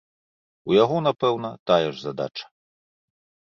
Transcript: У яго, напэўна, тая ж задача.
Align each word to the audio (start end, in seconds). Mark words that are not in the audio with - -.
У 0.71 0.77
яго, 0.83 0.97
напэўна, 1.09 1.53
тая 1.73 1.79
ж 1.85 1.93
задача. 2.07 2.45